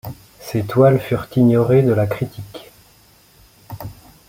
Ces 0.39 0.63
toiles 0.63 0.99
furent 0.99 1.27
ignorées 1.35 1.83
de 1.83 1.93
la 1.93 2.07
critique. 2.07 2.71